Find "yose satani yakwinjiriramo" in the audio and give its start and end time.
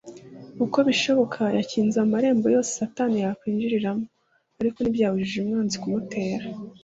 2.55-4.05